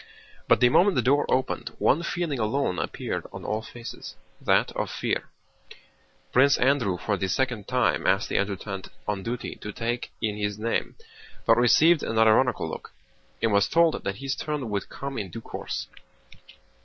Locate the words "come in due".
14.89-15.39